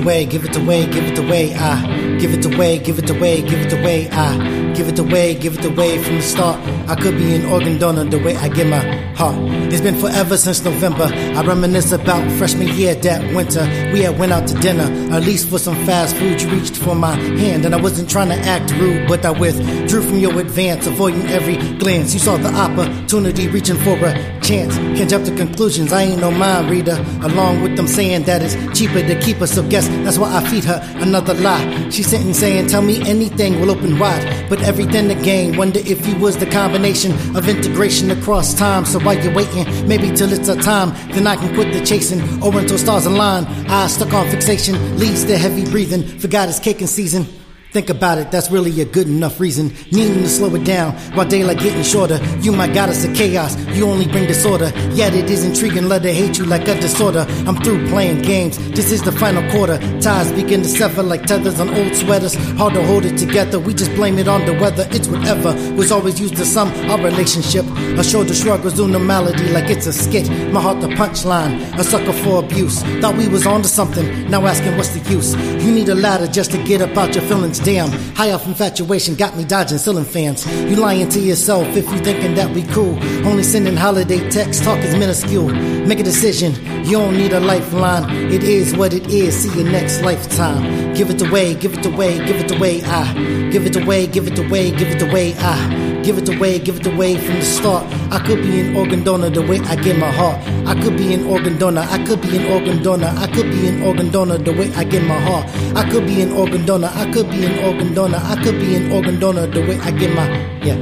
[0.05, 1.81] Away, give it away, give it away, ah.
[2.19, 4.37] Give it away, give it away, give it away, ah.
[4.75, 6.59] Give it away, give it away from the start.
[6.87, 8.79] I could be an organ donor the way I give my
[9.15, 9.35] heart.
[9.71, 11.05] It's been forever since November.
[11.05, 13.63] I reminisce about freshman year, that winter.
[13.91, 14.83] We had went out to dinner,
[15.13, 16.41] at least for some fast food.
[16.41, 20.01] You reached for my hand, and I wasn't trying to act rude, but I withdrew
[20.01, 22.13] from your advance, avoiding every glance.
[22.13, 24.75] You saw the opportunity, reaching for a chance.
[24.77, 25.91] Can't jump to conclusions.
[25.91, 27.03] I ain't no mind reader.
[27.21, 30.47] Along with them saying that it's cheaper to keep us, so guess that's why I
[30.49, 31.89] feed her another lie.
[31.89, 35.57] She's sitting saying, Tell me anything will open wide, but everything again.
[35.57, 36.45] Wonder if you was the
[36.75, 38.83] combination of integration across time.
[38.83, 42.21] So while you're waiting, maybe till it's a time, then I can quit the chasing
[42.43, 43.45] or until stars align.
[43.69, 46.03] Eyes stuck on fixation leads to heavy breathing.
[46.19, 47.44] Forgot it's and season.
[47.75, 49.67] Think about it, that's really a good enough reason.
[49.91, 52.23] Needing to slow it down while daylight getting shorter.
[52.39, 54.71] You my goddess of chaos, you only bring disorder.
[54.91, 57.25] Yet it is intriguing, let her hate you like a disorder.
[57.45, 59.77] I'm through playing games, this is the final quarter.
[59.99, 62.35] Ties begin to sever like tethers on old sweaters.
[62.55, 64.87] Hard to hold it together, we just blame it on the weather.
[64.91, 67.65] It's whatever was always used to sum our relationship.
[67.99, 70.29] A shoulder shrug resume melody like it's a skit.
[70.53, 72.81] My heart the punchline, a sucker for abuse.
[73.01, 75.35] Thought we was onto something, now asking what's the use.
[75.61, 77.89] You need a ladder just to get up out your feelings damn.
[78.15, 80.45] High off infatuation got me dodging ceiling fans.
[80.69, 82.95] You lying to yourself if you thinking that we cool.
[83.25, 85.49] Only sending holiday texts, talk is minuscule.
[85.49, 86.53] Make a decision,
[86.85, 88.31] you don't need a lifeline.
[88.31, 90.94] It is what it is, see you next lifetime.
[90.95, 93.13] Give it away, give it away, give it away, ah.
[93.51, 96.01] Give it away, give it away, give it away, ah.
[96.05, 97.85] Give it away, give it away from the start.
[98.13, 100.39] I could be an organ donor the way I give my heart.
[100.65, 103.67] I could be an organ donor, I could be an organ donor, I could be
[103.67, 105.45] an organ donor the way I give my heart.
[105.75, 108.75] I could be an organ donor, I could be an organ donor, I could be
[108.75, 110.29] an organ donor the way I give my
[110.63, 110.77] yeah.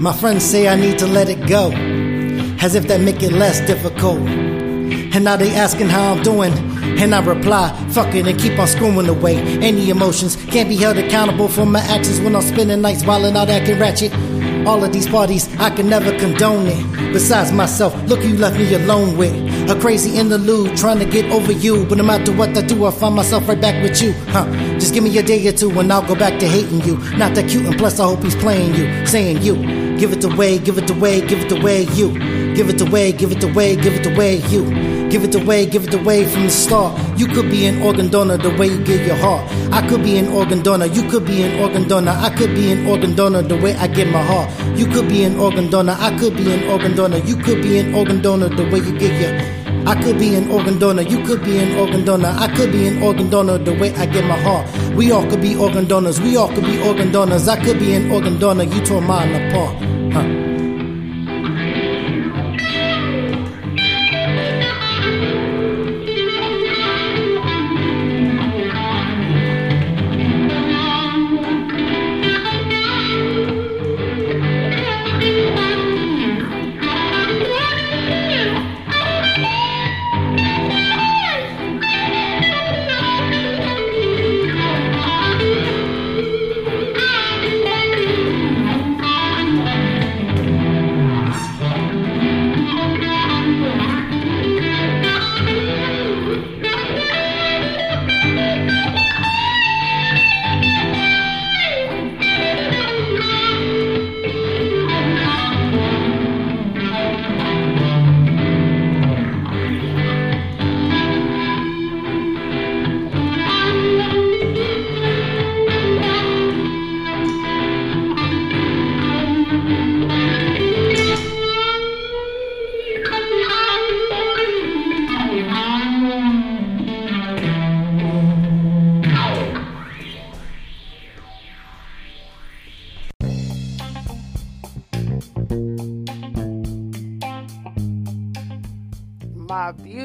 [0.00, 1.70] My friends say I need to let it go,
[2.60, 4.18] as if that make it less difficult.
[4.18, 6.71] And now they asking how I'm doing.
[7.00, 9.36] And I reply, fuck it and keep on screwing away.
[9.36, 13.48] Any emotions can't be held accountable for my actions when I'm spending nights wilding out
[13.48, 14.12] acting ratchet.
[14.66, 17.12] All of these parties, I can never condone it.
[17.12, 19.34] Besides myself, look you left me alone with.
[19.68, 21.84] A crazy interlude, trying to get over you.
[21.86, 24.12] But no matter what I do, I find myself right back with you.
[24.28, 24.46] Huh?
[24.78, 26.96] Just give me a day or two and I'll go back to hating you.
[27.16, 29.56] Not that cute, and plus I hope he's playing you, saying you.
[29.98, 32.12] Give it away, give it away, give it away, you.
[32.54, 34.91] Give it away, give it away, give it away, you.
[35.12, 36.98] Give it away, give it away from the start.
[37.18, 39.44] You could be an organ donor the way you give your heart.
[39.70, 42.12] I could be an organ donor, you could be an organ donor.
[42.12, 44.48] I could be an organ donor the way I give my heart.
[44.74, 47.18] You could be an organ donor, I could be an organ donor.
[47.18, 49.32] You could be an organ donor the way you give your
[49.86, 52.28] I could be an organ donor, you could be an organ donor.
[52.28, 54.66] I could be an organ donor the way I give my heart.
[54.96, 57.48] We all could be organ donors, we all could be organ donors.
[57.48, 59.91] I could be an organ donor, you tore mine apart.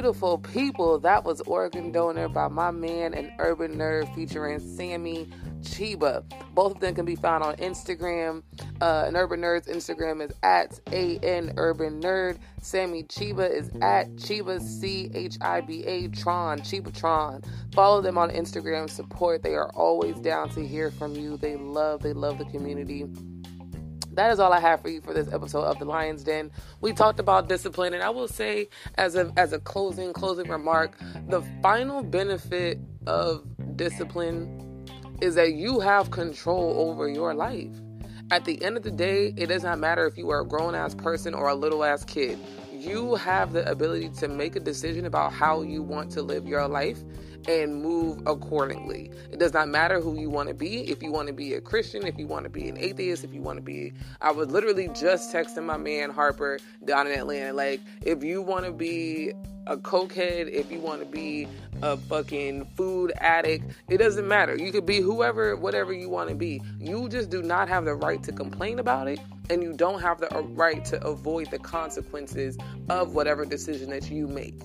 [0.08, 0.98] Beautiful people.
[1.00, 5.28] That was Organ Donor by my man and Urban Nerd featuring Sammy.
[5.62, 6.24] Chiba.
[6.54, 8.44] Both of them can be found on Instagram.
[8.80, 12.38] Uh, an Urban Nerd's Instagram is at an Urban Nerd.
[12.62, 17.44] Sammy Chiba is at Chiba C H I B A Tron Chibatron.
[17.74, 18.90] Follow them on Instagram.
[18.90, 19.44] Support.
[19.44, 21.36] They are always down to hear from you.
[21.36, 22.02] They love.
[22.02, 23.08] They love the community
[24.18, 26.52] that is all I have for you for this episode of the Lions Den.
[26.82, 30.98] We talked about discipline, and I will say, as a as a closing closing remark,
[31.30, 33.46] the final benefit of
[33.78, 34.86] discipline
[35.22, 37.70] is that you have control over your life.
[38.32, 40.74] At the end of the day, it does not matter if you are a grown
[40.74, 42.40] ass person or a little ass kid.
[42.74, 46.68] You have the ability to make a decision about how you want to live your
[46.68, 46.98] life
[47.48, 49.12] and move accordingly.
[49.32, 50.90] It does not matter who you want to be.
[50.90, 53.34] If you want to be a Christian, if you want to be an atheist, if
[53.34, 53.94] you want to be.
[54.22, 57.54] I was literally just texting my man Harper down in Atlanta.
[57.54, 59.34] Like, if you want to be
[59.68, 61.48] a cokehead, if you want to be
[61.82, 64.56] a fucking food addict, it doesn't matter.
[64.56, 66.62] You could be whoever, whatever you want to be.
[66.80, 69.20] You just do not have the right to complain about it,
[69.50, 72.58] and you don't have the uh, right to avoid the consequences
[72.90, 74.62] of whatever decision that you make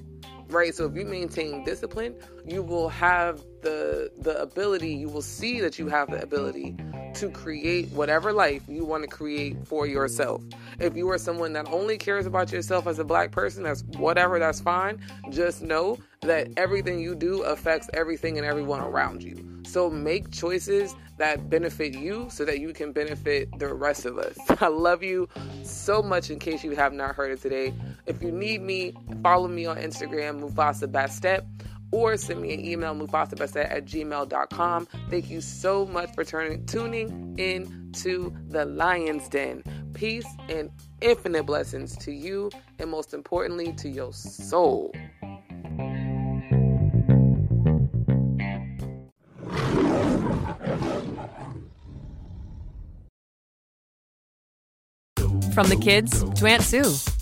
[0.53, 0.75] right?
[0.75, 2.15] So if you maintain discipline,
[2.47, 6.77] you will have the the ability, you will see that you have the ability
[7.15, 10.43] to create whatever life you want to create for yourself.
[10.79, 14.39] If you are someone that only cares about yourself as a black person, that's whatever,
[14.39, 15.01] that's fine.
[15.31, 19.63] Just know that everything you do affects everything and everyone around you.
[19.65, 24.37] So make choices that benefit you so that you can benefit the rest of us.
[24.61, 25.29] I love you
[25.63, 27.75] so much in case you have not heard it today.
[28.07, 31.47] If you need me, follow me on Instagram, Mufasa Bastet,
[31.93, 34.89] or send me an email, mufasabastet at gmail.com.
[35.11, 39.63] Thank you so much for turning, tuning in to the Lion's Den.
[39.95, 44.93] Peace and infinite blessings to you, and most importantly, to your soul.
[55.55, 57.22] From the kids to Aunt Sue.